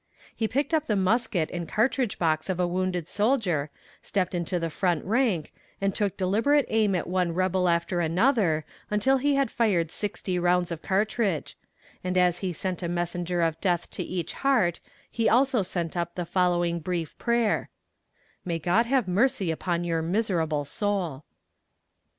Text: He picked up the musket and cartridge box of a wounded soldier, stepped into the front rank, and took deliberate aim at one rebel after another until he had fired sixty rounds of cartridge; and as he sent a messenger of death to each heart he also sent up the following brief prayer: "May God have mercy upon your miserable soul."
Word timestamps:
He 0.35 0.47
picked 0.47 0.73
up 0.73 0.87
the 0.87 0.95
musket 0.95 1.51
and 1.53 1.69
cartridge 1.69 2.17
box 2.17 2.49
of 2.49 2.59
a 2.59 2.65
wounded 2.65 3.07
soldier, 3.07 3.69
stepped 4.01 4.33
into 4.33 4.57
the 4.57 4.71
front 4.71 5.05
rank, 5.05 5.53
and 5.79 5.93
took 5.93 6.17
deliberate 6.17 6.65
aim 6.69 6.95
at 6.95 7.05
one 7.05 7.33
rebel 7.35 7.69
after 7.69 7.99
another 7.99 8.65
until 8.89 9.17
he 9.17 9.35
had 9.35 9.51
fired 9.51 9.91
sixty 9.91 10.39
rounds 10.39 10.71
of 10.71 10.81
cartridge; 10.81 11.55
and 12.03 12.17
as 12.17 12.39
he 12.39 12.51
sent 12.51 12.81
a 12.81 12.89
messenger 12.89 13.41
of 13.43 13.61
death 13.61 13.91
to 13.91 14.01
each 14.01 14.33
heart 14.33 14.79
he 15.11 15.29
also 15.29 15.61
sent 15.61 15.95
up 15.95 16.15
the 16.15 16.25
following 16.25 16.79
brief 16.79 17.15
prayer: 17.19 17.69
"May 18.43 18.57
God 18.57 18.87
have 18.87 19.07
mercy 19.07 19.51
upon 19.51 19.83
your 19.83 20.01
miserable 20.01 20.65
soul." 20.65 21.25